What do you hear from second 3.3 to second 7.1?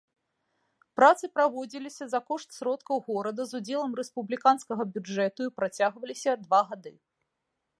з удзелам рэспубліканскага бюджэту і працягваліся два гады.